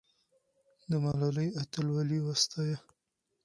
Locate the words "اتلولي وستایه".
1.61-2.77